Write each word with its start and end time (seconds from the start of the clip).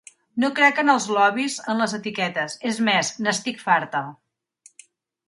No 0.43 0.47
crec 0.59 0.79
en 0.83 0.87
els 0.93 1.03
'lobbys', 1.15 1.57
en 1.73 1.83
les 1.83 1.93
etiquetes; 1.97 2.55
és 2.71 2.79
més, 2.89 3.13
n'estic 3.27 3.63
farta. 3.67 4.03